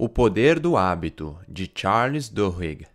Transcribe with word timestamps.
O 0.00 0.08
Poder 0.08 0.60
do 0.60 0.76
Hábito, 0.76 1.36
de 1.48 1.68
Charles 1.74 2.28
Duhigg. 2.28 2.86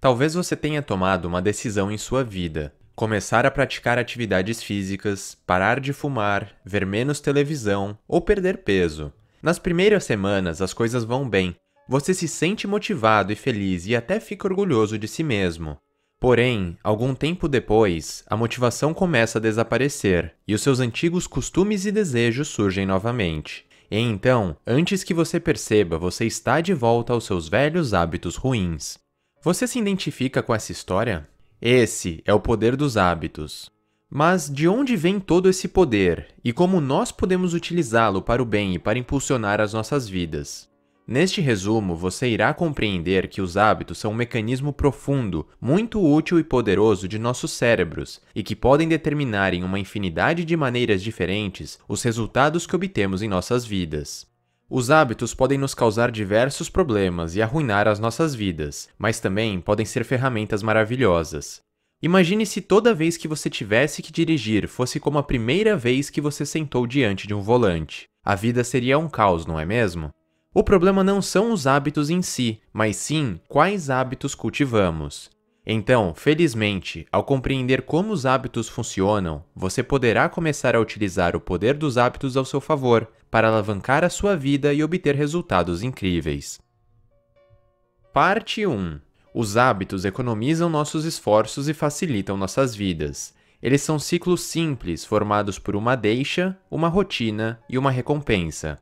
Talvez 0.00 0.34
você 0.34 0.54
tenha 0.54 0.80
tomado 0.80 1.24
uma 1.24 1.42
decisão 1.42 1.90
em 1.90 1.98
sua 1.98 2.22
vida. 2.22 2.72
Começar 2.94 3.44
a 3.44 3.50
praticar 3.50 3.98
atividades 3.98 4.62
físicas, 4.62 5.36
parar 5.44 5.80
de 5.80 5.92
fumar, 5.92 6.52
ver 6.64 6.86
menos 6.86 7.18
televisão 7.18 7.98
ou 8.06 8.20
perder 8.20 8.58
peso. 8.58 9.12
Nas 9.42 9.58
primeiras 9.58 10.04
semanas 10.04 10.62
as 10.62 10.72
coisas 10.72 11.02
vão 11.02 11.28
bem. 11.28 11.56
Você 11.88 12.14
se 12.14 12.28
sente 12.28 12.68
motivado 12.68 13.32
e 13.32 13.34
feliz 13.34 13.88
e 13.88 13.96
até 13.96 14.20
fica 14.20 14.46
orgulhoso 14.46 14.96
de 14.96 15.08
si 15.08 15.24
mesmo. 15.24 15.76
Porém, 16.20 16.78
algum 16.84 17.16
tempo 17.16 17.48
depois, 17.48 18.22
a 18.28 18.36
motivação 18.36 18.94
começa 18.94 19.38
a 19.38 19.42
desaparecer 19.42 20.36
e 20.46 20.54
os 20.54 20.62
seus 20.62 20.78
antigos 20.78 21.26
costumes 21.26 21.84
e 21.84 21.90
desejos 21.90 22.46
surgem 22.46 22.86
novamente. 22.86 23.66
E 23.90 23.98
então, 23.98 24.56
antes 24.66 25.02
que 25.02 25.14
você 25.14 25.40
perceba, 25.40 25.98
você 25.98 26.26
está 26.26 26.60
de 26.60 26.74
volta 26.74 27.12
aos 27.12 27.24
seus 27.24 27.48
velhos 27.48 27.94
hábitos 27.94 28.36
ruins. 28.36 28.98
Você 29.42 29.66
se 29.66 29.78
identifica 29.78 30.42
com 30.42 30.54
essa 30.54 30.72
história? 30.72 31.26
Esse 31.60 32.22
é 32.26 32.34
o 32.34 32.40
poder 32.40 32.76
dos 32.76 32.96
hábitos. 32.96 33.70
Mas 34.10 34.50
de 34.50 34.68
onde 34.68 34.96
vem 34.96 35.18
todo 35.18 35.48
esse 35.48 35.68
poder 35.68 36.28
e 36.44 36.52
como 36.52 36.80
nós 36.80 37.10
podemos 37.12 37.54
utilizá-lo 37.54 38.22
para 38.22 38.42
o 38.42 38.46
bem 38.46 38.74
e 38.74 38.78
para 38.78 38.98
impulsionar 38.98 39.60
as 39.60 39.72
nossas 39.72 40.08
vidas? 40.08 40.67
Neste 41.10 41.40
resumo, 41.40 41.96
você 41.96 42.28
irá 42.28 42.52
compreender 42.52 43.28
que 43.28 43.40
os 43.40 43.56
hábitos 43.56 43.96
são 43.96 44.10
um 44.10 44.14
mecanismo 44.14 44.74
profundo, 44.74 45.48
muito 45.58 46.04
útil 46.04 46.38
e 46.38 46.44
poderoso 46.44 47.08
de 47.08 47.18
nossos 47.18 47.50
cérebros 47.52 48.20
e 48.34 48.42
que 48.42 48.54
podem 48.54 48.86
determinar 48.86 49.54
em 49.54 49.64
uma 49.64 49.78
infinidade 49.78 50.44
de 50.44 50.54
maneiras 50.54 51.02
diferentes 51.02 51.78
os 51.88 52.02
resultados 52.02 52.66
que 52.66 52.76
obtemos 52.76 53.22
em 53.22 53.28
nossas 53.28 53.64
vidas. 53.64 54.26
Os 54.68 54.90
hábitos 54.90 55.32
podem 55.32 55.56
nos 55.56 55.72
causar 55.72 56.10
diversos 56.10 56.68
problemas 56.68 57.34
e 57.34 57.40
arruinar 57.40 57.88
as 57.88 57.98
nossas 57.98 58.34
vidas, 58.34 58.90
mas 58.98 59.18
também 59.18 59.62
podem 59.62 59.86
ser 59.86 60.04
ferramentas 60.04 60.62
maravilhosas. 60.62 61.62
Imagine 62.02 62.44
se 62.44 62.60
toda 62.60 62.92
vez 62.92 63.16
que 63.16 63.26
você 63.26 63.48
tivesse 63.48 64.02
que 64.02 64.12
dirigir 64.12 64.68
fosse 64.68 65.00
como 65.00 65.16
a 65.16 65.22
primeira 65.22 65.74
vez 65.74 66.10
que 66.10 66.20
você 66.20 66.44
sentou 66.44 66.86
diante 66.86 67.26
de 67.26 67.32
um 67.32 67.40
volante. 67.40 68.04
A 68.22 68.34
vida 68.34 68.62
seria 68.62 68.98
um 68.98 69.08
caos, 69.08 69.46
não 69.46 69.58
é 69.58 69.64
mesmo? 69.64 70.10
O 70.58 70.64
problema 70.64 71.04
não 71.04 71.22
são 71.22 71.52
os 71.52 71.68
hábitos 71.68 72.10
em 72.10 72.20
si, 72.20 72.60
mas 72.72 72.96
sim 72.96 73.38
quais 73.46 73.90
hábitos 73.90 74.34
cultivamos. 74.34 75.30
Então, 75.64 76.12
felizmente, 76.16 77.06
ao 77.12 77.22
compreender 77.22 77.82
como 77.82 78.12
os 78.12 78.26
hábitos 78.26 78.68
funcionam, 78.68 79.44
você 79.54 79.84
poderá 79.84 80.28
começar 80.28 80.74
a 80.74 80.80
utilizar 80.80 81.36
o 81.36 81.40
poder 81.40 81.74
dos 81.74 81.96
hábitos 81.96 82.36
ao 82.36 82.44
seu 82.44 82.60
favor 82.60 83.06
para 83.30 83.46
alavancar 83.46 84.02
a 84.02 84.10
sua 84.10 84.34
vida 84.34 84.74
e 84.74 84.82
obter 84.82 85.14
resultados 85.14 85.84
incríveis. 85.84 86.58
Parte 88.12 88.66
1 88.66 88.98
Os 89.32 89.56
hábitos 89.56 90.04
economizam 90.04 90.68
nossos 90.68 91.04
esforços 91.04 91.68
e 91.68 91.72
facilitam 91.72 92.36
nossas 92.36 92.74
vidas. 92.74 93.32
Eles 93.62 93.82
são 93.82 93.96
ciclos 93.96 94.40
simples 94.40 95.04
formados 95.04 95.56
por 95.56 95.76
uma 95.76 95.94
deixa, 95.94 96.58
uma 96.68 96.88
rotina 96.88 97.60
e 97.70 97.78
uma 97.78 97.92
recompensa. 97.92 98.76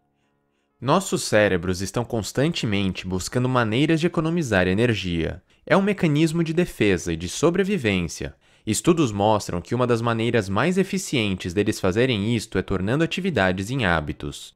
Nossos 0.87 1.25
cérebros 1.25 1.81
estão 1.81 2.05
constantemente 2.05 3.09
buscando 3.09 3.49
maneiras 3.49 3.99
de 3.99 4.07
economizar 4.07 4.69
energia. 4.69 5.43
É 5.67 5.77
um 5.77 5.83
mecanismo 5.83 6.45
de 6.45 6.55
defesa 6.55 7.13
e 7.13 7.17
de 7.17 7.29
sobrevivência. 7.29 8.37
Estudos 8.65 9.11
mostram 9.11 9.61
que 9.61 9.75
uma 9.75 9.85
das 9.85 10.01
maneiras 10.01 10.49
mais 10.49 10.79
eficientes 10.79 11.53
deles 11.53 11.81
fazerem 11.81 12.37
isto 12.37 12.57
é 12.57 12.63
tornando 12.63 13.03
atividades 13.03 13.69
em 13.69 13.85
hábitos. 13.85 14.55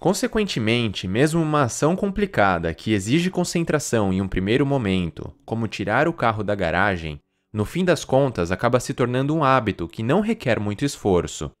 Consequentemente, 0.00 1.06
mesmo 1.06 1.40
uma 1.40 1.62
ação 1.62 1.94
complicada 1.94 2.74
que 2.74 2.92
exige 2.92 3.30
concentração 3.30 4.12
em 4.12 4.20
um 4.20 4.26
primeiro 4.26 4.66
momento, 4.66 5.32
como 5.44 5.68
tirar 5.68 6.08
o 6.08 6.12
carro 6.12 6.42
da 6.42 6.56
garagem, 6.56 7.20
no 7.52 7.64
fim 7.64 7.84
das 7.84 8.04
contas 8.04 8.50
acaba 8.50 8.80
se 8.80 8.92
tornando 8.92 9.32
um 9.32 9.44
hábito 9.44 9.86
que 9.86 10.02
não 10.02 10.22
requer 10.22 10.58
muito 10.58 10.84
esforço. 10.84 11.52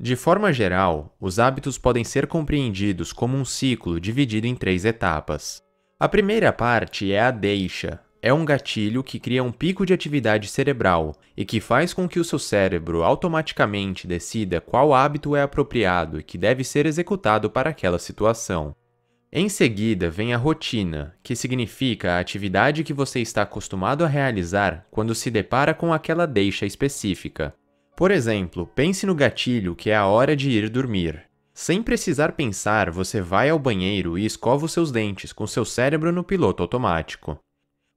De 0.00 0.14
forma 0.14 0.52
geral, 0.52 1.16
os 1.20 1.40
hábitos 1.40 1.76
podem 1.76 2.04
ser 2.04 2.28
compreendidos 2.28 3.12
como 3.12 3.36
um 3.36 3.44
ciclo 3.44 4.00
dividido 4.00 4.46
em 4.46 4.54
três 4.54 4.84
etapas. 4.84 5.60
A 5.98 6.08
primeira 6.08 6.52
parte 6.52 7.12
é 7.12 7.20
a 7.20 7.32
deixa. 7.32 7.98
É 8.22 8.32
um 8.32 8.44
gatilho 8.44 9.02
que 9.02 9.18
cria 9.18 9.42
um 9.42 9.50
pico 9.50 9.84
de 9.84 9.92
atividade 9.92 10.46
cerebral 10.46 11.16
e 11.36 11.44
que 11.44 11.60
faz 11.60 11.92
com 11.92 12.08
que 12.08 12.20
o 12.20 12.24
seu 12.24 12.38
cérebro 12.38 13.02
automaticamente 13.02 14.06
decida 14.06 14.60
qual 14.60 14.94
hábito 14.94 15.34
é 15.34 15.42
apropriado 15.42 16.20
e 16.20 16.22
que 16.22 16.38
deve 16.38 16.62
ser 16.62 16.86
executado 16.86 17.50
para 17.50 17.70
aquela 17.70 17.98
situação. 17.98 18.74
Em 19.32 19.48
seguida 19.48 20.08
vem 20.08 20.32
a 20.32 20.36
rotina, 20.36 21.14
que 21.22 21.36
significa 21.36 22.12
a 22.12 22.18
atividade 22.20 22.84
que 22.84 22.92
você 22.92 23.20
está 23.20 23.42
acostumado 23.42 24.04
a 24.04 24.08
realizar 24.08 24.86
quando 24.90 25.14
se 25.14 25.30
depara 25.30 25.74
com 25.74 25.92
aquela 25.92 26.26
deixa 26.26 26.64
específica. 26.64 27.52
Por 27.98 28.12
exemplo, 28.12 28.64
pense 28.64 29.04
no 29.04 29.12
gatilho 29.12 29.74
que 29.74 29.90
é 29.90 29.96
a 29.96 30.06
hora 30.06 30.36
de 30.36 30.50
ir 30.50 30.68
dormir. 30.68 31.24
Sem 31.52 31.82
precisar 31.82 32.30
pensar, 32.30 32.92
você 32.92 33.20
vai 33.20 33.50
ao 33.50 33.58
banheiro 33.58 34.16
e 34.16 34.24
escova 34.24 34.66
os 34.66 34.72
seus 34.72 34.92
dentes 34.92 35.32
com 35.32 35.48
seu 35.48 35.64
cérebro 35.64 36.12
no 36.12 36.22
piloto 36.22 36.62
automático. 36.62 37.36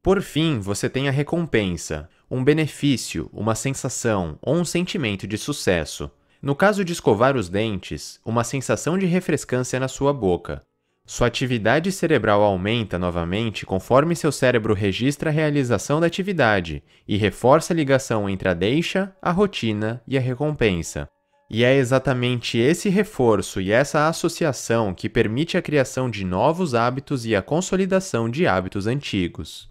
Por 0.02 0.24
fim, 0.24 0.60
você 0.60 0.90
tem 0.90 1.08
a 1.08 1.12
recompensa, 1.12 2.10
um 2.32 2.44
benefício, 2.44 3.30
uma 3.32 3.54
sensação 3.54 4.40
ou 4.42 4.56
um 4.56 4.66
sentimento 4.66 5.28
de 5.28 5.38
sucesso. 5.38 6.10
No 6.42 6.56
caso 6.56 6.84
de 6.84 6.94
escovar 6.94 7.38
os 7.38 7.48
dentes, 7.48 8.20
uma 8.26 8.44
sensação 8.44 8.98
de 8.98 9.06
refrescância 9.06 9.80
na 9.80 9.88
sua 9.88 10.12
boca. 10.12 10.64
Sua 11.06 11.28
atividade 11.28 11.92
cerebral 11.92 12.42
aumenta 12.42 12.98
novamente 12.98 13.66
conforme 13.66 14.16
seu 14.16 14.32
cérebro 14.32 14.74
registra 14.74 15.30
a 15.30 15.34
realização 15.34 16.00
da 16.00 16.08
atividade 16.08 16.84
e 17.08 17.18
reforça 17.18 17.74
a 17.74 17.76
ligação 17.76 18.30
entre 18.30 18.48
a 18.48 18.54
deixa, 18.54 19.14
a 19.22 19.32
rotina 19.32 20.02
e 20.08 20.18
a 20.18 20.22
recompensa. 20.22 21.10
E 21.50 21.66
é 21.66 21.76
exatamente 21.76 22.58
esse 22.58 22.88
reforço 22.88 23.60
e 23.60 23.74
essa 23.74 24.08
associação 24.08 24.94
que 24.94 25.10
permite 25.10 25.58
a 25.58 25.62
criação 25.62 26.10
de 26.10 26.24
novos 26.24 26.74
hábitos 26.74 27.26
e 27.26 27.36
a 27.36 27.42
consolidação 27.42 28.30
de 28.30 28.48
hábitos 28.48 28.88
antigos. 28.88 29.68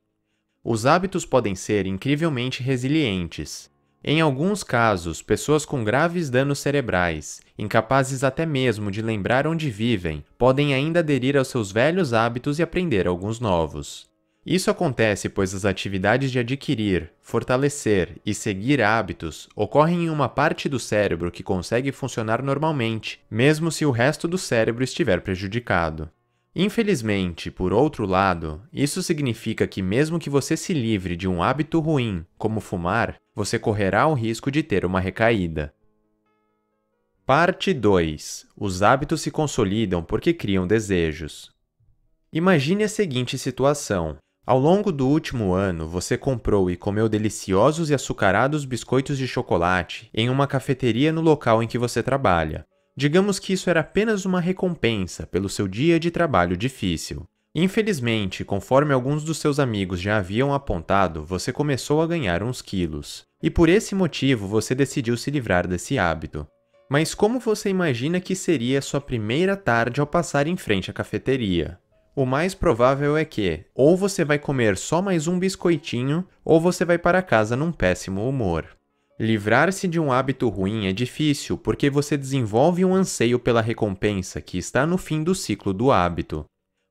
Os 0.62 0.85
hábitos 0.85 1.25
podem 1.25 1.55
ser 1.55 1.87
incrivelmente 1.87 2.62
resilientes. 2.62 3.69
Em 4.03 4.19
alguns 4.19 4.62
casos, 4.65 5.21
pessoas 5.21 5.66
com 5.66 5.84
graves 5.84 6.31
danos 6.31 6.59
cerebrais, 6.59 7.43
incapazes 7.59 8.25
até 8.25 8.47
mesmo 8.47 8.91
de 8.91 9.03
lembrar 9.03 9.47
onde 9.47 9.71
vivem, 9.71 10.25
podem 10.38 10.72
ainda 10.72 11.00
aderir 11.00 11.37
aos 11.37 11.49
seus 11.49 11.71
velhos 11.71 12.15
hábitos 12.15 12.59
e 12.59 12.62
aprender 12.62 13.06
alguns 13.06 13.41
novos. 13.41 14.09
Isso 14.44 14.71
acontece 14.71 15.28
pois 15.28 15.55
as 15.55 15.66
atividades 15.66 16.33
de 16.33 16.38
adquirir, 16.38 17.12
fortalecer 17.21 18.16
e 18.25 18.33
seguir 18.33 18.81
hábitos 18.81 19.50
ocorrem 19.55 20.06
em 20.06 20.11
uma 20.11 20.31
parte 20.31 20.67
do 20.67 20.78
cérebro 20.78 21.31
que 21.31 21.43
consegue 21.43 21.93
funcionar 21.93 22.43
normalmente, 22.43 23.21
mesmo 23.31 23.71
se 23.71 23.84
o 23.84 23.91
resto 23.91 24.27
do 24.27 24.38
cérebro 24.38 24.82
estiver 24.82 25.21
prejudicado. 25.21 26.11
Infelizmente, 26.55 27.49
por 27.49 27.72
outro 27.72 28.05
lado, 28.05 28.61
isso 28.72 29.03
significa 29.03 29.69
que, 29.69 29.81
mesmo 29.81 30.19
que 30.19 30.28
você 30.28 30.56
se 30.56 30.75
livre 30.75 31.15
de 31.15 31.28
um 31.28 31.43
hábito 31.43 31.78
ruim, 31.78 32.27
como 32.37 32.61
fumar, 32.61 33.16
você 33.34 33.56
correrá 33.56 34.09
o 34.09 34.15
risco 34.15 34.50
de 34.50 34.62
ter 34.62 34.84
uma 34.84 34.99
recaída. 34.99 35.72
Parte 37.25 37.72
2 37.72 38.49
Os 38.56 38.83
hábitos 38.83 39.21
se 39.21 39.31
consolidam 39.31 40.03
porque 40.03 40.34
criam 40.34 40.66
desejos. 40.66 41.53
Imagine 42.33 42.82
a 42.82 42.88
seguinte 42.88 43.38
situação. 43.38 44.17
Ao 44.44 44.59
longo 44.59 44.91
do 44.91 45.06
último 45.06 45.53
ano, 45.53 45.87
você 45.87 46.19
comprou 46.19 46.69
e 46.69 46.77
comeu 46.77 47.09
deliciosos 47.09 47.91
e 47.91 47.94
açucarados 47.94 48.65
biscoitos 48.65 49.17
de 49.17 49.28
chocolate 49.28 50.11
em 50.12 50.28
uma 50.28 50.49
cafeteria 50.49 51.12
no 51.12 51.21
local 51.21 51.62
em 51.62 51.69
que 51.69 51.78
você 51.78 52.03
trabalha. 52.03 52.67
Digamos 53.00 53.38
que 53.38 53.55
isso 53.55 53.70
era 53.70 53.81
apenas 53.81 54.26
uma 54.26 54.43
recompensa 54.43 55.26
pelo 55.26 55.49
seu 55.49 55.67
dia 55.67 55.99
de 55.99 56.11
trabalho 56.11 56.55
difícil. 56.55 57.25
Infelizmente, 57.55 58.44
conforme 58.44 58.93
alguns 58.93 59.25
dos 59.25 59.38
seus 59.38 59.58
amigos 59.58 59.99
já 59.99 60.19
haviam 60.19 60.52
apontado, 60.52 61.25
você 61.25 61.50
começou 61.50 62.02
a 62.02 62.06
ganhar 62.06 62.43
uns 62.43 62.61
quilos. 62.61 63.23
E 63.43 63.49
por 63.49 63.70
esse 63.70 63.94
motivo 63.94 64.47
você 64.47 64.75
decidiu 64.75 65.17
se 65.17 65.31
livrar 65.31 65.67
desse 65.67 65.99
hábito. 65.99 66.47
Mas 66.91 67.14
como 67.14 67.41
você 67.41 67.70
imagina 67.70 68.20
que 68.20 68.37
seria 68.37 68.82
sua 68.82 69.00
primeira 69.00 69.56
tarde 69.56 69.99
ao 69.99 70.06
passar 70.06 70.47
em 70.47 70.58
frente 70.58 70.91
à 70.91 70.93
cafeteria? 70.93 71.79
O 72.14 72.26
mais 72.26 72.55
provável 72.55 73.17
é 73.17 73.25
que 73.25 73.64
ou 73.75 73.97
você 73.97 74.26
vai 74.26 74.38
comer 74.38 74.76
só 74.76 75.00
mais 75.00 75.26
um 75.26 75.38
biscoitinho, 75.38 76.23
ou 76.44 76.61
você 76.61 76.85
vai 76.85 76.99
para 76.99 77.23
casa 77.23 77.56
num 77.56 77.73
péssimo 77.73 78.29
humor. 78.29 78.67
Livrar-se 79.20 79.87
de 79.87 80.00
um 80.00 80.11
hábito 80.11 80.49
ruim 80.49 80.87
é 80.87 80.94
difícil 80.94 81.58
porque 81.58 81.90
você 81.90 82.17
desenvolve 82.17 82.87
um 82.87 82.94
anseio 82.94 83.38
pela 83.38 83.61
recompensa 83.61 84.40
que 84.40 84.56
está 84.56 84.87
no 84.87 84.96
fim 84.96 85.22
do 85.22 85.34
ciclo 85.34 85.75
do 85.75 85.93
hábito. 85.93 86.46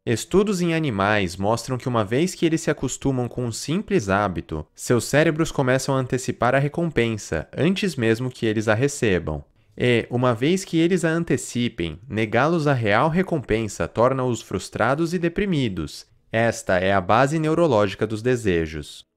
Estudos 0.06 0.62
em 0.62 0.76
animais 0.76 1.36
mostram 1.36 1.76
que 1.76 1.88
uma 1.88 2.06
vez 2.06 2.36
que 2.36 2.46
eles 2.46 2.62
se 2.62 2.70
acostumam 2.70 3.28
com 3.28 3.46
um 3.46 3.52
simples 3.52 4.10
hábito, 4.10 4.64
seus 4.76 5.06
cérebros 5.06 5.52
começam 5.52 5.96
a 5.96 5.98
antecipar 5.98 6.54
a 6.54 6.60
recompensa 6.60 7.48
antes 7.52 7.96
mesmo 7.96 8.30
que 8.30 8.46
eles 8.46 8.68
a 8.68 8.76
recebam. 8.76 9.44
E, 9.76 10.06
uma 10.08 10.36
vez 10.36 10.64
que 10.64 10.78
eles 10.78 11.04
a 11.04 11.10
antecipem, 11.10 12.00
negá-los 12.08 12.68
à 12.68 12.74
real 12.74 13.10
recompensa 13.10 13.88
torna-os 13.88 14.40
frustrados 14.40 15.16
e 15.16 15.18
deprimidos. 15.18 16.06
Esta 16.32 16.78
é 16.78 16.94
a 16.94 17.02
base 17.02 17.40
neurológica 17.40 18.06
dos 18.06 18.22
desejos. 18.22 19.09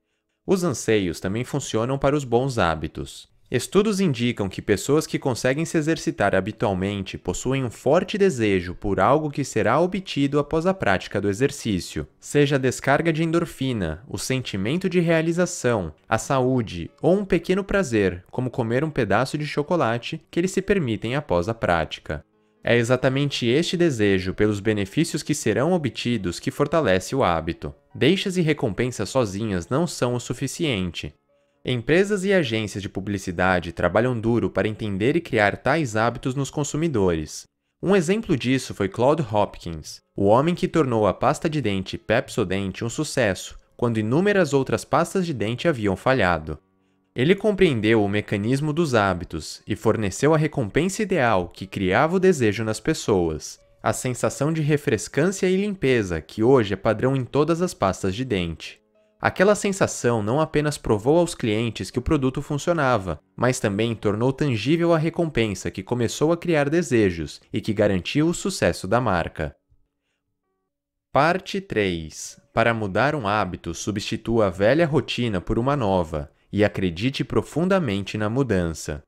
Os 0.47 0.65
anseios 0.65 1.21
também 1.21 1.45
funcionam 1.45 1.97
para 1.97 2.17
os 2.17 2.25
bons 2.25 2.59
hábitos. 2.59 3.31
Estudos 3.49 4.01
indicam 4.01 4.49
que 4.49 4.63
pessoas 4.63 5.07
que 5.07 5.19
conseguem 5.19 5.67
se 5.67 5.77
exercitar 5.77 6.35
habitualmente 6.35 7.19
possuem 7.19 7.63
um 7.63 7.71
forte 7.71 8.17
desejo 8.17 8.75
por 8.75 8.99
algo 8.99 9.31
que 9.31 9.45
será 9.45 9.79
obtido 9.79 10.39
após 10.39 10.65
a 10.67 10.73
prática 10.73 11.21
do 11.21 11.29
exercício, 11.29 12.09
seja 12.19 12.57
a 12.57 12.59
descarga 12.59 13.13
de 13.13 13.23
endorfina, 13.23 14.03
o 14.09 14.17
sentimento 14.17 14.89
de 14.89 15.01
realização, 15.01 15.93
a 16.09 16.17
saúde 16.17 16.91
ou 17.03 17.19
um 17.19 17.27
pequeno 17.27 17.63
prazer, 17.63 18.25
como 18.31 18.51
comer 18.51 18.83
um 18.83 18.91
pedaço 18.91 19.37
de 19.37 19.47
chocolate, 19.47 20.21
que 20.31 20.41
eles 20.41 20.51
se 20.51 20.63
permitem 20.63 21.15
após 21.15 21.47
a 21.47 21.53
prática. 21.53 22.25
É 22.65 22.75
exatamente 22.75 23.47
este 23.47 23.77
desejo 23.77 24.33
pelos 24.33 24.61
benefícios 24.61 25.23
que 25.23 25.35
serão 25.35 25.73
obtidos 25.73 26.41
que 26.41 26.51
fortalece 26.51 27.15
o 27.15 27.23
hábito. 27.23 27.75
Deixas 27.95 28.37
e 28.37 28.41
recompensas 28.41 29.11
sozinhas 29.11 29.69
não 29.69 29.87
são 29.87 30.15
o 30.15 30.21
suficiente. 30.21 31.15
Empresas 31.65 32.25
e 32.25 32.33
agências 32.33 32.83
de 32.83 32.89
publicidade 32.89 33.71
trabalham 33.73 34.19
duro 34.19 34.51
para 34.51 34.67
entender 34.67 35.15
e 35.15 35.21
criar 35.21 35.57
tais 35.59 35.95
hábitos 35.95 36.35
nos 36.35 36.51
consumidores. 36.51 37.47
Um 37.83 37.95
exemplo 37.95 38.37
disso 38.37 38.75
foi 38.75 38.89
Claude 38.89 39.27
Hopkins, 39.31 40.01
o 40.17 40.25
homem 40.25 40.55
que 40.55 40.67
tornou 40.67 41.07
a 41.07 41.13
pasta 41.13 41.51
de 41.51 41.61
dente 41.61 41.99
Pepsodent 41.99 42.83
um 42.83 42.89
sucesso, 42.89 43.59
quando 43.77 43.99
inúmeras 43.99 44.53
outras 44.53 44.85
pastas 44.85 45.27
de 45.27 45.35
dente 45.35 45.69
haviam 45.69 45.97
falhado. 45.97 46.59
Ele 47.15 47.35
compreendeu 47.35 48.03
o 48.03 48.09
mecanismo 48.09 48.73
dos 48.73 48.95
hábitos 48.95 49.63
e 49.67 49.77
forneceu 49.77 50.35
a 50.35 50.39
recompensa 50.39 51.03
ideal 51.03 51.49
que 51.49 51.67
criava 51.67 52.17
o 52.17 52.21
desejo 52.21 52.65
nas 52.65 52.81
pessoas, 52.81 53.61
a 53.83 53.93
sensação 53.93 54.53
de 54.53 54.63
refrescância 54.63 55.49
e 55.49 55.57
limpeza 55.57 56.21
que 56.21 56.43
hoje 56.43 56.75
é 56.75 56.77
padrão 56.77 57.17
em 57.17 57.25
todas 57.25 57.61
as 57.61 57.75
pastas 57.75 58.15
de 58.15 58.25
dente. 58.25 58.81
Aquela 59.21 59.55
sensação 59.55 60.23
não 60.23 60.41
apenas 60.41 60.79
provou 60.79 61.19
aos 61.19 61.35
clientes 61.35 61.91
que 61.91 61.99
o 61.99 62.03
produto 62.03 62.41
funcionava, 62.41 63.21
mas 63.37 63.59
também 63.59 63.95
tornou 63.95 64.33
tangível 64.33 64.93
a 64.93 64.99
recompensa 64.99 65.71
que 65.71 65.83
começou 65.83 66.33
a 66.33 66.37
criar 66.37 66.69
desejos 66.69 67.41
e 67.53 67.61
que 67.61 67.73
garantiu 67.73 68.29
o 68.29 68.35
sucesso 68.35 68.87
da 68.87 69.01
marca. 69.01 69.55
Parte 71.13 71.61
3. 71.61 72.41
Para 72.53 72.73
mudar 72.73 73.15
um 73.15 73.27
hábito, 73.27 73.75
substitua 73.75 74.47
a 74.47 74.51
velha 74.51 74.87
rotina 74.87 75.41
por 75.41 75.59
uma 75.59 75.77
nova 75.77 76.31
e 76.53 76.65
acredite 76.65 77.23
profundamente 77.23 78.19
na 78.19 78.29
mudança. 78.29 79.03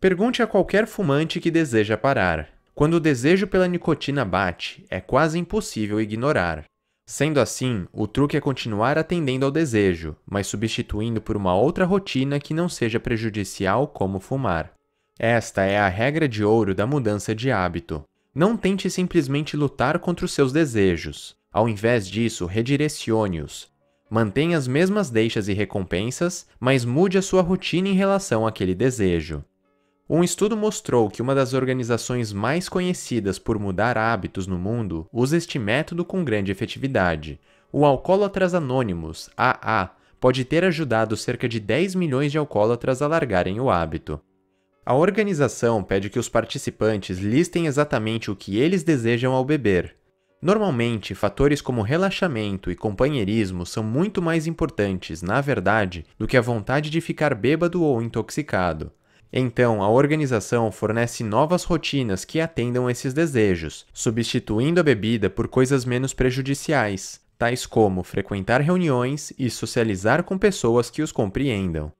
Pergunte 0.00 0.42
a 0.42 0.46
qualquer 0.46 0.86
fumante 0.86 1.40
que 1.40 1.50
deseja 1.50 1.96
parar. 1.96 2.53
Quando 2.74 2.94
o 2.94 3.00
desejo 3.00 3.46
pela 3.46 3.68
nicotina 3.68 4.24
bate, 4.24 4.84
é 4.90 5.00
quase 5.00 5.38
impossível 5.38 6.00
ignorar. 6.00 6.64
Sendo 7.06 7.38
assim, 7.38 7.86
o 7.92 8.08
truque 8.08 8.36
é 8.36 8.40
continuar 8.40 8.98
atendendo 8.98 9.44
ao 9.44 9.52
desejo, 9.52 10.16
mas 10.28 10.48
substituindo 10.48 11.20
por 11.20 11.36
uma 11.36 11.54
outra 11.54 11.84
rotina 11.84 12.40
que 12.40 12.52
não 12.52 12.68
seja 12.68 12.98
prejudicial, 12.98 13.86
como 13.86 14.18
fumar. 14.18 14.72
Esta 15.16 15.62
é 15.62 15.78
a 15.78 15.86
regra 15.86 16.26
de 16.26 16.42
ouro 16.42 16.74
da 16.74 16.84
mudança 16.84 17.32
de 17.32 17.52
hábito. 17.52 18.02
Não 18.34 18.56
tente 18.56 18.90
simplesmente 18.90 19.56
lutar 19.56 20.00
contra 20.00 20.24
os 20.24 20.32
seus 20.32 20.52
desejos. 20.52 21.36
Ao 21.52 21.68
invés 21.68 22.08
disso, 22.08 22.46
redirecione-os. 22.46 23.68
Mantenha 24.10 24.58
as 24.58 24.66
mesmas 24.66 25.10
deixas 25.10 25.46
e 25.46 25.52
recompensas, 25.52 26.48
mas 26.58 26.84
mude 26.84 27.16
a 27.18 27.22
sua 27.22 27.42
rotina 27.42 27.88
em 27.88 27.94
relação 27.94 28.44
àquele 28.44 28.74
desejo. 28.74 29.44
Um 30.08 30.22
estudo 30.22 30.54
mostrou 30.54 31.08
que 31.08 31.22
uma 31.22 31.34
das 31.34 31.54
organizações 31.54 32.30
mais 32.30 32.68
conhecidas 32.68 33.38
por 33.38 33.58
mudar 33.58 33.96
hábitos 33.96 34.46
no 34.46 34.58
mundo 34.58 35.08
usa 35.10 35.38
este 35.38 35.58
método 35.58 36.04
com 36.04 36.22
grande 36.22 36.52
efetividade. 36.52 37.40
O 37.72 37.86
Alcoólatras 37.86 38.52
Anônimos, 38.52 39.30
AA, 39.34 39.96
pode 40.20 40.44
ter 40.44 40.62
ajudado 40.62 41.16
cerca 41.16 41.48
de 41.48 41.58
10 41.58 41.94
milhões 41.94 42.30
de 42.30 42.36
alcoólatras 42.36 43.00
a 43.00 43.06
largarem 43.06 43.58
o 43.58 43.70
hábito. 43.70 44.20
A 44.84 44.94
organização 44.94 45.82
pede 45.82 46.10
que 46.10 46.18
os 46.18 46.28
participantes 46.28 47.18
listem 47.18 47.66
exatamente 47.66 48.30
o 48.30 48.36
que 48.36 48.58
eles 48.58 48.82
desejam 48.82 49.32
ao 49.32 49.42
beber. 49.42 49.96
Normalmente, 50.40 51.14
fatores 51.14 51.62
como 51.62 51.80
relaxamento 51.80 52.70
e 52.70 52.76
companheirismo 52.76 53.64
são 53.64 53.82
muito 53.82 54.20
mais 54.20 54.46
importantes, 54.46 55.22
na 55.22 55.40
verdade, 55.40 56.04
do 56.18 56.26
que 56.26 56.36
a 56.36 56.42
vontade 56.42 56.90
de 56.90 57.00
ficar 57.00 57.34
bêbado 57.34 57.82
ou 57.82 58.02
intoxicado. 58.02 58.92
Então, 59.36 59.82
a 59.82 59.88
organização 59.88 60.70
fornece 60.70 61.24
novas 61.24 61.64
rotinas 61.64 62.24
que 62.24 62.40
atendam 62.40 62.88
esses 62.88 63.12
desejos, 63.12 63.84
substituindo 63.92 64.78
a 64.78 64.82
bebida 64.84 65.28
por 65.28 65.48
coisas 65.48 65.84
menos 65.84 66.14
prejudiciais, 66.14 67.20
tais 67.36 67.66
como 67.66 68.04
frequentar 68.04 68.60
reuniões 68.60 69.32
e 69.36 69.50
socializar 69.50 70.22
com 70.22 70.38
pessoas 70.38 70.88
que 70.88 71.02
os 71.02 71.10
compreendam. 71.10 71.90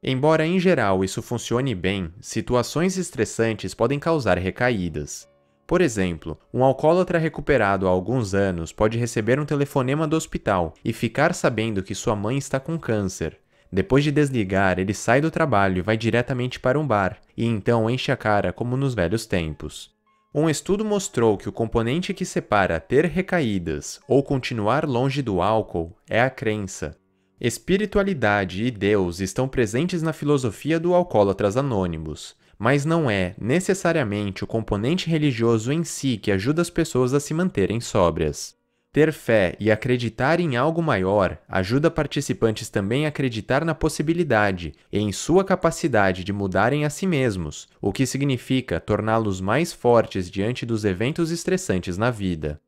Embora 0.00 0.46
em 0.46 0.60
geral 0.60 1.02
isso 1.02 1.20
funcione 1.20 1.74
bem, 1.74 2.12
situações 2.20 2.96
estressantes 2.96 3.74
podem 3.74 3.98
causar 3.98 4.38
recaídas. 4.38 5.28
Por 5.66 5.80
exemplo, 5.80 6.38
um 6.54 6.62
alcoólatra 6.62 7.18
recuperado 7.18 7.88
há 7.88 7.90
alguns 7.90 8.32
anos 8.32 8.72
pode 8.72 8.96
receber 8.96 9.40
um 9.40 9.44
telefonema 9.44 10.06
do 10.06 10.14
hospital 10.14 10.72
e 10.84 10.92
ficar 10.92 11.34
sabendo 11.34 11.82
que 11.82 11.96
sua 11.96 12.14
mãe 12.14 12.38
está 12.38 12.60
com 12.60 12.78
câncer, 12.78 13.40
depois 13.76 14.02
de 14.02 14.10
desligar, 14.10 14.78
ele 14.78 14.94
sai 14.94 15.20
do 15.20 15.30
trabalho 15.30 15.76
e 15.76 15.82
vai 15.82 15.98
diretamente 15.98 16.58
para 16.58 16.80
um 16.80 16.86
bar, 16.86 17.18
e 17.36 17.44
então 17.44 17.90
enche 17.90 18.10
a 18.10 18.16
cara 18.16 18.50
como 18.50 18.74
nos 18.74 18.94
velhos 18.94 19.26
tempos. 19.26 19.94
Um 20.34 20.48
estudo 20.48 20.82
mostrou 20.82 21.36
que 21.36 21.46
o 21.46 21.52
componente 21.52 22.14
que 22.14 22.24
separa 22.24 22.80
ter 22.80 23.04
recaídas 23.04 24.00
ou 24.08 24.22
continuar 24.22 24.86
longe 24.86 25.20
do 25.20 25.42
álcool 25.42 25.94
é 26.08 26.22
a 26.22 26.30
crença. 26.30 26.96
Espiritualidade 27.38 28.64
e 28.64 28.70
Deus 28.70 29.20
estão 29.20 29.46
presentes 29.46 30.02
na 30.02 30.14
filosofia 30.14 30.80
do 30.80 30.94
Alcoólatras 30.94 31.54
Anônimos, 31.54 32.34
mas 32.58 32.86
não 32.86 33.10
é 33.10 33.34
necessariamente 33.38 34.42
o 34.42 34.46
componente 34.46 35.10
religioso 35.10 35.70
em 35.70 35.84
si 35.84 36.16
que 36.16 36.32
ajuda 36.32 36.62
as 36.62 36.70
pessoas 36.70 37.12
a 37.12 37.20
se 37.20 37.34
manterem 37.34 37.78
sóbrias. 37.78 38.55
Ter 38.96 39.12
fé 39.12 39.54
e 39.60 39.70
acreditar 39.70 40.40
em 40.40 40.56
algo 40.56 40.82
maior 40.82 41.36
ajuda 41.46 41.90
participantes 41.90 42.70
também 42.70 43.04
a 43.04 43.10
acreditar 43.10 43.62
na 43.62 43.74
possibilidade 43.74 44.72
e 44.90 44.98
em 44.98 45.12
sua 45.12 45.44
capacidade 45.44 46.24
de 46.24 46.32
mudarem 46.32 46.82
a 46.86 46.88
si 46.88 47.06
mesmos, 47.06 47.68
o 47.78 47.92
que 47.92 48.06
significa 48.06 48.80
torná-los 48.80 49.38
mais 49.38 49.70
fortes 49.70 50.30
diante 50.30 50.64
dos 50.64 50.82
eventos 50.82 51.30
estressantes 51.30 51.98
na 51.98 52.10
vida. 52.10 52.58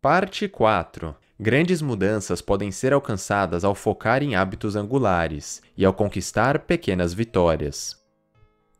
Parte 0.00 0.48
4 0.48 1.14
Grandes 1.38 1.82
mudanças 1.82 2.40
podem 2.40 2.72
ser 2.72 2.94
alcançadas 2.94 3.66
ao 3.66 3.74
focar 3.74 4.22
em 4.22 4.36
hábitos 4.36 4.74
angulares 4.74 5.60
e 5.76 5.84
ao 5.84 5.92
conquistar 5.92 6.60
pequenas 6.60 7.12
vitórias. 7.12 7.97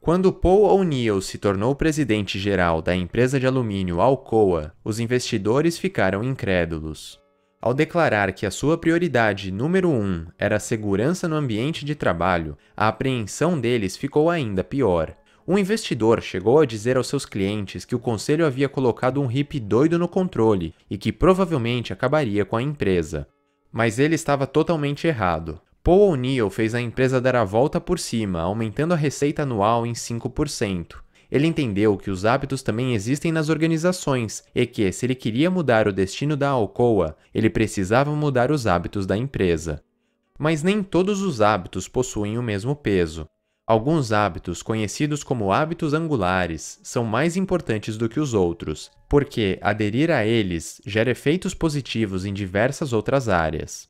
Quando 0.00 0.32
Paul 0.32 0.64
O'Neill 0.64 1.20
se 1.20 1.38
tornou 1.38 1.74
presidente-geral 1.74 2.80
da 2.80 2.94
empresa 2.94 3.38
de 3.38 3.46
alumínio 3.46 4.00
Alcoa, 4.00 4.72
os 4.84 5.00
investidores 5.00 5.76
ficaram 5.76 6.22
incrédulos. 6.22 7.20
Ao 7.60 7.74
declarar 7.74 8.32
que 8.32 8.46
a 8.46 8.50
sua 8.50 8.78
prioridade 8.78 9.50
número 9.50 9.90
um 9.90 10.26
era 10.38 10.56
a 10.56 10.60
segurança 10.60 11.26
no 11.26 11.34
ambiente 11.34 11.84
de 11.84 11.96
trabalho, 11.96 12.56
a 12.76 12.86
apreensão 12.86 13.60
deles 13.60 13.96
ficou 13.96 14.30
ainda 14.30 14.62
pior. 14.62 15.14
Um 15.46 15.58
investidor 15.58 16.22
chegou 16.22 16.60
a 16.60 16.64
dizer 16.64 16.96
aos 16.96 17.08
seus 17.08 17.26
clientes 17.26 17.84
que 17.84 17.96
o 17.96 17.98
conselho 17.98 18.46
havia 18.46 18.68
colocado 18.68 19.20
um 19.20 19.26
hippie 19.26 19.58
doido 19.58 19.98
no 19.98 20.06
controle 20.06 20.72
e 20.88 20.96
que 20.96 21.10
provavelmente 21.10 21.92
acabaria 21.92 22.44
com 22.44 22.56
a 22.56 22.62
empresa. 22.62 23.26
Mas 23.72 23.98
ele 23.98 24.14
estava 24.14 24.46
totalmente 24.46 25.06
errado. 25.08 25.60
Paul 25.88 26.10
O'Neill 26.10 26.50
fez 26.50 26.74
a 26.74 26.80
empresa 26.82 27.18
dar 27.18 27.34
a 27.34 27.44
volta 27.44 27.80
por 27.80 27.98
cima, 27.98 28.42
aumentando 28.42 28.92
a 28.92 28.96
receita 28.96 29.44
anual 29.44 29.86
em 29.86 29.94
5%. 29.94 30.96
Ele 31.32 31.46
entendeu 31.46 31.96
que 31.96 32.10
os 32.10 32.26
hábitos 32.26 32.60
também 32.60 32.92
existem 32.92 33.32
nas 33.32 33.48
organizações 33.48 34.44
e 34.54 34.66
que, 34.66 34.92
se 34.92 35.06
ele 35.06 35.14
queria 35.14 35.50
mudar 35.50 35.88
o 35.88 35.92
destino 35.92 36.36
da 36.36 36.50
Alcoa, 36.50 37.16
ele 37.34 37.48
precisava 37.48 38.14
mudar 38.14 38.50
os 38.50 38.66
hábitos 38.66 39.06
da 39.06 39.16
empresa. 39.16 39.82
Mas 40.38 40.62
nem 40.62 40.82
todos 40.82 41.22
os 41.22 41.40
hábitos 41.40 41.88
possuem 41.88 42.36
o 42.36 42.42
mesmo 42.42 42.76
peso. 42.76 43.26
Alguns 43.66 44.12
hábitos, 44.12 44.62
conhecidos 44.62 45.24
como 45.24 45.50
hábitos 45.50 45.94
angulares, 45.94 46.78
são 46.82 47.02
mais 47.02 47.34
importantes 47.34 47.96
do 47.96 48.10
que 48.10 48.20
os 48.20 48.34
outros, 48.34 48.90
porque 49.08 49.58
aderir 49.62 50.10
a 50.10 50.26
eles 50.26 50.82
gera 50.84 51.12
efeitos 51.12 51.54
positivos 51.54 52.26
em 52.26 52.34
diversas 52.34 52.92
outras 52.92 53.26
áreas. 53.26 53.88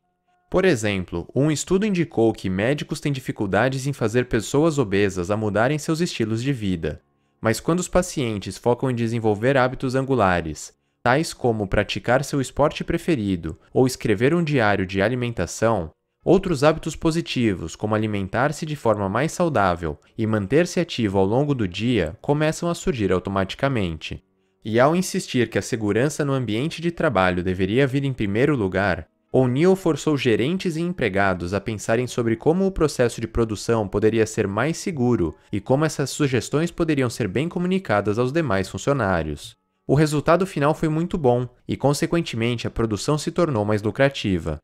Por 0.51 0.65
exemplo, 0.65 1.29
um 1.35 1.51
estudo 1.51 1.85
indicou 1.85 2.33
que 2.33 2.49
médicos 2.49 3.01
têm 3.01 3.13
dificuldades 3.13 3.87
em 3.87 3.93
fazer 3.93 4.27
pessoas 4.27 4.79
obesas 4.79 5.31
a 5.31 5.37
mudarem 5.37 5.79
seus 5.79 6.01
estilos 6.01 6.43
de 6.43 6.53
vida. 6.53 7.01
Mas 7.41 7.61
quando 7.61 7.81
os 7.81 7.89
pacientes 7.89 8.57
focam 8.57 8.91
em 8.91 8.95
desenvolver 8.95 9.57
hábitos 9.57 9.95
angulares, 9.95 10.73
tais 11.03 11.33
como 11.33 11.69
praticar 11.69 12.25
seu 12.25 12.41
esporte 12.41 12.83
preferido 12.83 13.59
ou 13.73 13.87
escrever 13.87 14.35
um 14.35 14.43
diário 14.43 14.87
de 14.87 15.03
alimentação, 15.03 15.93
Outros 16.25 16.65
hábitos 16.65 16.95
positivos, 16.97 17.75
como 17.75 17.95
alimentar-se 17.95 18.67
de 18.67 18.77
forma 18.77 19.09
mais 19.09 19.33
saudável 19.33 19.99
e 20.17 20.27
manter-se 20.27 20.79
ativo 20.79 21.17
ao 21.17 21.25
longo 21.25 21.55
do 21.55 21.67
dia, 21.67 22.19
começam 22.21 22.69
a 22.69 22.75
surgir 22.75 23.11
automaticamente. 23.13 24.23
E 24.63 24.79
ao 24.79 24.95
insistir 24.95 25.49
que 25.49 25.59
a 25.59 25.63
segurança 25.63 26.27
no 26.27 26.33
ambiente 26.35 26.83
de 26.83 26.91
trabalho 26.91 27.43
deveria 27.43 27.87
vir 27.87 28.05
em 28.05 28.13
primeiro 28.13 28.55
lugar, 28.57 29.09
O'Neill 29.31 29.77
forçou 29.77 30.17
gerentes 30.17 30.77
e 30.77 30.81
empregados 30.81 31.53
a 31.53 31.61
pensarem 31.61 32.07
sobre 32.07 32.35
como 32.35 32.67
o 32.67 32.73
processo 32.73 33.21
de 33.21 33.29
produção 33.29 33.87
poderia 33.87 34.25
ser 34.25 34.49
mais 34.49 34.79
seguro 34.79 35.37
e 35.53 35.61
como 35.61 35.85
essas 35.85 36.09
sugestões 36.09 36.71
poderiam 36.71 37.11
ser 37.11 37.29
bem 37.29 37.47
comunicadas 37.47 38.19
aos 38.19 38.33
demais 38.33 38.71
funcionários. 38.71 39.55
O 39.87 39.95
resultado 39.95 40.47
final 40.47 40.75
foi 40.75 40.89
muito 40.89 41.19
bom 41.19 41.47
e, 41.67 41.77
consequentemente, 41.77 42.67
a 42.67 42.71
produção 42.71 43.19
se 43.19 43.31
tornou 43.31 43.67
mais 43.67 43.83
lucrativa. 43.83 44.59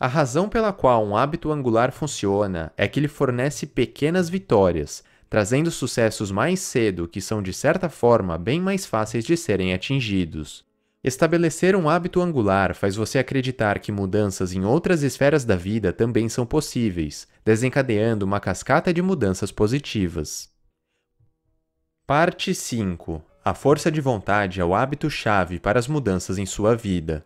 A 0.00 0.06
razão 0.06 0.48
pela 0.48 0.72
qual 0.72 1.04
um 1.04 1.14
hábito 1.14 1.52
angular 1.52 1.92
funciona 1.92 2.72
é 2.78 2.88
que 2.88 3.00
ele 3.00 3.08
fornece 3.08 3.66
pequenas 3.66 4.30
vitórias, 4.30 5.04
trazendo 5.28 5.70
sucessos 5.70 6.30
mais 6.30 6.60
cedo 6.60 7.08
que 7.08 7.20
são 7.20 7.42
de 7.42 7.52
certa 7.52 7.90
forma 7.90 8.38
bem 8.38 8.58
mais 8.58 8.86
fáceis 8.86 9.24
de 9.24 9.36
serem 9.36 9.74
atingidos. 9.74 10.67
Estabelecer 11.02 11.76
um 11.76 11.88
hábito 11.88 12.20
angular 12.20 12.74
faz 12.74 12.96
você 12.96 13.20
acreditar 13.20 13.78
que 13.78 13.92
mudanças 13.92 14.52
em 14.52 14.64
outras 14.64 15.04
esferas 15.04 15.44
da 15.44 15.54
vida 15.54 15.92
também 15.92 16.28
são 16.28 16.44
possíveis, 16.44 17.28
desencadeando 17.44 18.26
uma 18.26 18.40
cascata 18.40 18.92
de 18.92 19.00
mudanças 19.00 19.52
positivas. 19.52 20.50
Parte 22.04 22.52
5 22.52 23.22
A 23.44 23.54
força 23.54 23.92
de 23.92 24.00
vontade 24.00 24.60
é 24.60 24.64
o 24.64 24.74
hábito-chave 24.74 25.60
para 25.60 25.78
as 25.78 25.86
mudanças 25.86 26.36
em 26.36 26.46
sua 26.46 26.74
vida. 26.74 27.24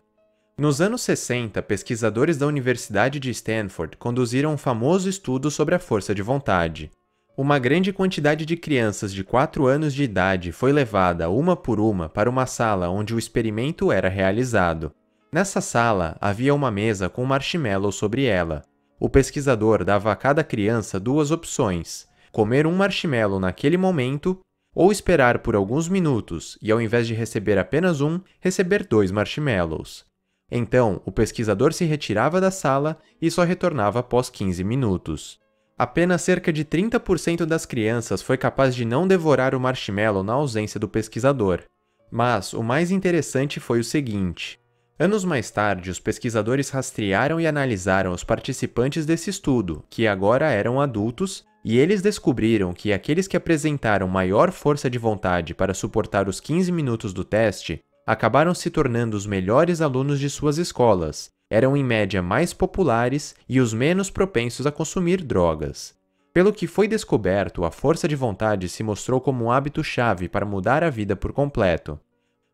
Nos 0.55 0.79
anos 0.79 1.01
60, 1.01 1.59
pesquisadores 1.63 2.37
da 2.37 2.45
Universidade 2.45 3.19
de 3.19 3.31
Stanford 3.31 3.97
conduziram 3.97 4.53
um 4.53 4.57
famoso 4.57 5.09
estudo 5.09 5.49
sobre 5.49 5.73
a 5.73 5.79
força 5.79 6.13
de 6.13 6.21
vontade. 6.21 6.91
Uma 7.35 7.57
grande 7.57 7.91
quantidade 7.91 8.45
de 8.45 8.55
crianças 8.55 9.11
de 9.11 9.23
4 9.23 9.65
anos 9.65 9.91
de 9.91 10.03
idade 10.03 10.51
foi 10.51 10.71
levada, 10.71 11.31
uma 11.31 11.55
por 11.55 11.79
uma, 11.79 12.07
para 12.07 12.29
uma 12.29 12.45
sala 12.45 12.89
onde 12.89 13.15
o 13.15 13.17
experimento 13.17 13.91
era 13.91 14.07
realizado. 14.07 14.93
Nessa 15.31 15.59
sala 15.59 16.15
havia 16.21 16.53
uma 16.53 16.69
mesa 16.69 17.09
com 17.09 17.25
marshmallow 17.25 17.91
sobre 17.91 18.25
ela. 18.25 18.61
O 18.99 19.09
pesquisador 19.09 19.83
dava 19.83 20.11
a 20.11 20.15
cada 20.15 20.43
criança 20.43 20.99
duas 20.99 21.31
opções: 21.31 22.07
comer 22.31 22.67
um 22.67 22.75
marshmallow 22.75 23.39
naquele 23.39 23.77
momento 23.77 24.39
ou 24.75 24.91
esperar 24.91 25.39
por 25.39 25.55
alguns 25.55 25.89
minutos 25.89 26.55
e, 26.61 26.71
ao 26.71 26.79
invés 26.79 27.07
de 27.07 27.15
receber 27.15 27.57
apenas 27.57 27.99
um, 27.99 28.19
receber 28.39 28.85
dois 28.85 29.09
marshmallows. 29.09 30.05
Então, 30.51 31.01
o 31.03 31.11
pesquisador 31.11 31.73
se 31.73 31.83
retirava 31.83 32.39
da 32.39 32.51
sala 32.51 32.99
e 33.19 33.31
só 33.31 33.43
retornava 33.43 34.01
após 34.01 34.29
15 34.29 34.63
minutos. 34.63 35.39
Apenas 35.77 36.21
cerca 36.21 36.53
de 36.53 36.63
30% 36.63 37.45
das 37.45 37.65
crianças 37.65 38.21
foi 38.21 38.37
capaz 38.37 38.75
de 38.75 38.85
não 38.85 39.07
devorar 39.07 39.55
o 39.55 39.59
marshmallow 39.59 40.23
na 40.23 40.33
ausência 40.33 40.79
do 40.79 40.87
pesquisador. 40.87 41.63
Mas 42.11 42.53
o 42.53 42.61
mais 42.61 42.91
interessante 42.91 43.59
foi 43.59 43.79
o 43.79 43.83
seguinte: 43.83 44.59
anos 44.99 45.25
mais 45.25 45.49
tarde, 45.49 45.89
os 45.89 45.99
pesquisadores 45.99 46.69
rastrearam 46.69 47.41
e 47.41 47.47
analisaram 47.47 48.11
os 48.11 48.23
participantes 48.23 49.03
desse 49.03 49.31
estudo, 49.31 49.83
que 49.89 50.05
agora 50.05 50.51
eram 50.51 50.79
adultos, 50.79 51.43
e 51.65 51.79
eles 51.79 52.03
descobriram 52.03 52.71
que 52.71 52.93
aqueles 52.93 53.27
que 53.27 53.37
apresentaram 53.37 54.07
maior 54.07 54.51
força 54.51 54.89
de 54.89 54.99
vontade 54.99 55.55
para 55.55 55.73
suportar 55.73 56.29
os 56.29 56.39
15 56.39 56.71
minutos 56.71 57.13
do 57.13 57.23
teste 57.23 57.79
acabaram 58.05 58.53
se 58.53 58.69
tornando 58.69 59.17
os 59.17 59.25
melhores 59.25 59.81
alunos 59.81 60.19
de 60.19 60.29
suas 60.29 60.57
escolas, 60.57 61.31
eram 61.53 61.77
em 61.77 61.83
média 61.83 62.19
mais 62.19 62.51
populares 62.51 63.35
e 63.47 63.59
os 63.59 63.75
menos 63.75 64.09
propensos 64.09 64.65
a 64.65 64.71
consumir 64.71 65.21
drogas. 65.21 65.95
Pelo 66.33 66.51
que 66.51 66.65
foi 66.65 66.87
descoberto, 66.87 67.63
a 67.63 67.69
força 67.69 68.07
de 68.07 68.15
vontade 68.15 68.67
se 68.67 68.81
mostrou 68.81 69.21
como 69.21 69.45
um 69.45 69.51
hábito-chave 69.51 70.27
para 70.27 70.47
mudar 70.47 70.83
a 70.83 70.89
vida 70.89 71.15
por 71.15 71.31
completo. 71.31 71.99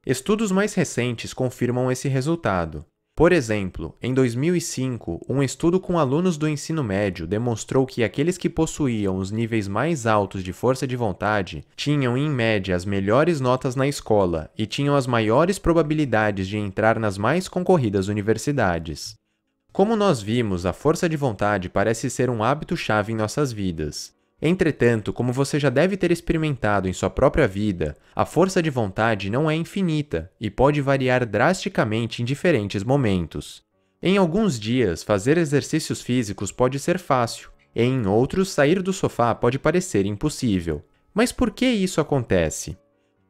Estudos 0.05 0.51
mais 0.51 0.73
recentes 0.73 1.33
confirmam 1.33 1.89
esse 1.89 2.09
resultado. 2.09 2.85
Por 3.19 3.33
exemplo, 3.33 3.93
em 4.01 4.13
2005, 4.13 5.25
um 5.27 5.43
estudo 5.43 5.77
com 5.77 5.99
alunos 5.99 6.37
do 6.37 6.47
ensino 6.47 6.81
médio 6.81 7.27
demonstrou 7.27 7.85
que 7.85 8.01
aqueles 8.01 8.37
que 8.37 8.49
possuíam 8.49 9.17
os 9.17 9.29
níveis 9.29 9.67
mais 9.67 10.07
altos 10.07 10.41
de 10.41 10.53
força 10.53 10.87
de 10.87 10.95
vontade 10.95 11.65
tinham, 11.75 12.17
em 12.17 12.29
média, 12.29 12.73
as 12.73 12.85
melhores 12.85 13.41
notas 13.41 13.75
na 13.75 13.85
escola 13.85 14.49
e 14.57 14.65
tinham 14.65 14.95
as 14.95 15.05
maiores 15.05 15.59
probabilidades 15.59 16.47
de 16.47 16.57
entrar 16.57 16.97
nas 16.97 17.17
mais 17.17 17.49
concorridas 17.49 18.07
universidades. 18.07 19.15
Como 19.73 19.97
nós 19.97 20.21
vimos, 20.21 20.65
a 20.65 20.71
força 20.71 21.09
de 21.09 21.17
vontade 21.17 21.67
parece 21.67 22.09
ser 22.09 22.29
um 22.29 22.41
hábito-chave 22.41 23.11
em 23.11 23.17
nossas 23.17 23.51
vidas. 23.51 24.17
Entretanto, 24.41 25.11
como 25.11 25.33
você 25.33 25.59
já 25.59 25.69
deve 25.69 25.97
ter 25.97 26.11
experimentado 26.11 26.87
em 26.87 26.93
sua 26.93 27.09
própria 27.09 27.47
vida, 27.47 27.97
a 28.15 28.25
força 28.25 28.63
de 28.63 28.69
vontade 28.69 29.29
não 29.29 29.51
é 29.51 29.55
infinita 29.55 30.31
e 30.39 30.49
pode 30.49 30.81
variar 30.81 31.25
drasticamente 31.25 32.21
em 32.21 32.25
diferentes 32.25 32.83
momentos. 32.83 33.63
Em 34.01 34.17
alguns 34.17 34.57
dias, 34.57 35.03
fazer 35.03 35.37
exercícios 35.37 36.01
físicos 36.01 36.53
pode 36.53 36.79
ser 36.79 36.97
fácil, 36.97 37.49
e 37.75 37.83
em 37.83 38.07
outros, 38.07 38.49
sair 38.49 38.81
do 38.81 38.93
sofá 38.93 39.35
pode 39.35 39.59
parecer 39.59 40.05
impossível. 40.05 40.81
Mas 41.13 41.33
por 41.33 41.51
que 41.51 41.65
isso 41.65 41.99
acontece? 41.99 42.77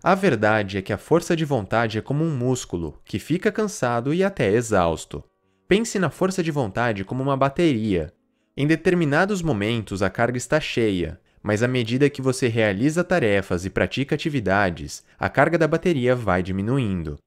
A 0.04 0.14
verdade 0.14 0.78
é 0.78 0.82
que 0.82 0.94
a 0.94 0.98
força 0.98 1.36
de 1.36 1.44
vontade 1.44 1.98
é 1.98 2.02
como 2.02 2.24
um 2.24 2.36
músculo, 2.36 3.00
que 3.04 3.18
fica 3.18 3.52
cansado 3.52 4.14
e 4.14 4.24
até 4.24 4.52
exausto. 4.52 5.24
Pense 5.68 5.98
na 5.98 6.10
força 6.10 6.44
de 6.44 6.52
vontade 6.52 7.04
como 7.04 7.24
uma 7.24 7.36
bateria, 7.36 8.14
em 8.62 8.68
determinados 8.68 9.42
momentos 9.42 10.04
a 10.04 10.10
carga 10.10 10.38
está 10.38 10.60
cheia, 10.60 11.18
mas 11.42 11.64
à 11.64 11.68
medida 11.68 12.10
que 12.10 12.22
você 12.22 12.50
realiza 12.50 13.06
tarefas 13.06 13.64
e 13.64 13.70
pratica 13.70 14.16
atividades, 14.16 15.02
a 15.18 15.30
carga 15.30 15.58
da 15.58 15.66
bateria 15.66 16.14
vai 16.14 16.44
diminuindo. 16.44 17.18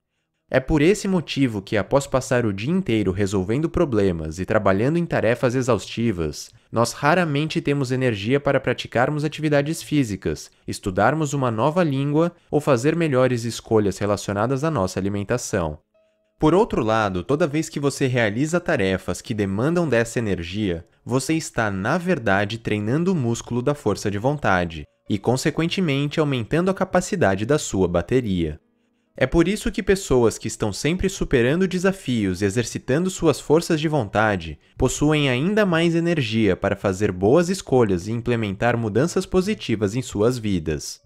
É 0.51 0.61
por 0.61 0.83
esse 0.83 1.09
motivo 1.09 1.63
que, 1.63 1.79
após 1.79 2.07
passar 2.07 2.45
o 2.45 2.53
dia 2.53 2.71
inteiro 2.71 3.11
resolvendo 3.13 3.71
problemas 3.71 4.39
e 4.39 4.45
trabalhando 4.45 4.99
em 4.99 5.07
tarefas 5.07 5.55
exaustivas, 5.55 6.51
nós 6.71 6.93
raramente 6.93 7.63
temos 7.63 7.91
energia 7.91 8.39
para 8.39 8.61
praticarmos 8.61 9.25
atividades 9.25 9.83
físicas, 9.83 10.51
estudarmos 10.69 11.33
uma 11.33 11.51
nova 11.51 11.83
língua 11.83 12.31
ou 12.51 12.61
fazer 12.61 12.95
melhores 12.95 13.45
escolhas 13.45 13.97
relacionadas 13.97 14.65
à 14.65 14.71
nossa 14.71 15.01
alimentação. 15.01 15.79
Por 16.43 16.55
outro 16.55 16.83
lado, 16.83 17.23
toda 17.23 17.47
vez 17.47 17.69
que 17.69 17.79
você 17.79 18.09
realiza 18.09 18.59
tarefas 18.59 19.21
que 19.21 19.33
demandam 19.33 19.89
dessa 19.89 20.19
energia, 20.19 20.85
você 21.05 21.35
está, 21.35 21.71
na 21.71 21.97
verdade, 21.97 22.59
treinando 22.59 23.13
o 23.13 23.15
músculo 23.15 23.63
da 23.63 23.77
força 23.77 24.11
de 24.11 24.19
vontade 24.19 24.83
e, 25.09 25.21
consequentemente, 25.21 26.19
aumentando 26.19 26.69
a 26.69 26.75
capacidade 26.75 27.47
da 27.47 27.61
sua 27.61 27.87
bateria. 27.87 28.59
É 29.17 29.25
por 29.25 29.47
isso 29.47 29.71
que 29.71 29.85
pessoas 29.85 30.37
que 30.37 30.49
estão 30.49 30.73
sempre 30.73 31.09
superando 31.09 31.69
desafios 31.69 32.43
e 32.43 32.45
exercitando 32.45 33.09
suas 33.09 33.39
forças 33.39 33.81
de 33.81 33.87
vontade 33.87 34.59
possuem 34.77 35.31
ainda 35.31 35.65
mais 35.65 35.95
energia 35.95 36.57
para 36.57 36.75
fazer 36.75 37.13
boas 37.13 37.49
escolhas 37.51 38.09
e 38.09 38.11
implementar 38.11 38.77
mudanças 38.77 39.25
positivas 39.25 39.95
em 39.95 40.03
suas 40.03 40.39
vidas. 40.39 41.01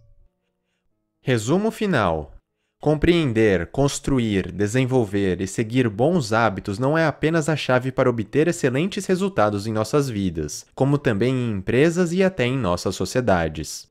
Resumo 1.21 1.71
final: 1.71 2.36
Compreender, 2.81 3.67
construir, 3.69 4.53
desenvolver 4.53 5.41
e 5.41 5.47
seguir 5.47 5.89
bons 5.89 6.33
hábitos 6.33 6.79
não 6.79 6.97
é 6.97 7.07
apenas 7.07 7.49
a 7.49 7.57
chave 7.57 7.91
para 7.91 8.09
obter 8.09 8.49
excelentes 8.49 9.07
resultados 9.07 9.67
em 9.67 9.73
nossas 9.73 10.09
vidas, 10.11 10.67
como 10.75 10.99
também 10.99 11.35
em 11.35 11.53
empresas 11.53 12.13
e 12.13 12.23
até 12.23 12.45
em 12.45 12.57
nossas 12.57 12.95
sociedades. 12.95 13.89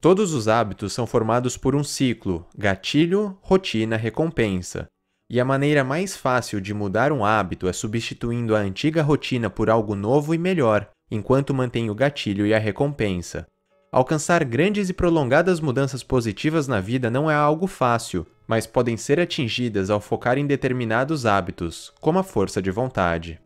Todos 0.00 0.34
os 0.34 0.46
hábitos 0.46 0.92
são 0.92 1.06
formados 1.06 1.56
por 1.56 1.74
um 1.74 1.82
ciclo: 1.82 2.46
gatilho, 2.56 3.36
rotina, 3.40 3.96
recompensa. 3.96 4.86
E 5.28 5.40
a 5.40 5.44
maneira 5.44 5.82
mais 5.82 6.16
fácil 6.16 6.60
de 6.60 6.72
mudar 6.72 7.10
um 7.10 7.24
hábito 7.24 7.66
é 7.66 7.72
substituindo 7.72 8.54
a 8.54 8.60
antiga 8.60 9.02
rotina 9.02 9.50
por 9.50 9.68
algo 9.68 9.96
novo 9.96 10.32
e 10.34 10.38
melhor, 10.38 10.88
enquanto 11.10 11.54
mantém 11.54 11.90
o 11.90 11.94
gatilho 11.94 12.46
e 12.46 12.54
a 12.54 12.58
recompensa. 12.58 13.46
Alcançar 13.90 14.44
grandes 14.44 14.88
e 14.88 14.92
prolongadas 14.92 15.60
mudanças 15.60 16.02
positivas 16.02 16.66
na 16.66 16.80
vida 16.80 17.08
não 17.08 17.30
é 17.30 17.34
algo 17.34 17.66
fácil, 17.66 18.26
mas 18.46 18.66
podem 18.66 18.96
ser 18.96 19.18
atingidas 19.20 19.90
ao 19.90 20.00
focar 20.00 20.38
em 20.38 20.46
determinados 20.46 21.24
hábitos, 21.24 21.92
como 22.00 22.18
a 22.18 22.22
força 22.22 22.60
de 22.60 22.70
vontade. 22.70 23.40